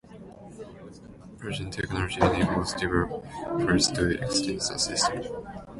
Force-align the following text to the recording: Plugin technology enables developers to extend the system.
Plugin 1.37 1.71
technology 1.71 2.19
enables 2.21 2.73
developers 2.73 3.91
to 3.91 4.09
extend 4.23 4.57
the 4.59 4.77
system. 4.79 5.21